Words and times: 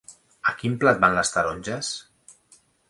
A 0.51 0.53
quin 0.61 0.77
plat 0.83 1.03
van 1.03 1.19
les 1.19 1.31
taronges? 1.37 1.95